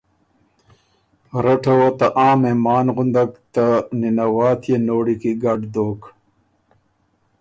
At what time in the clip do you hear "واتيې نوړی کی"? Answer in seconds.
4.35-5.31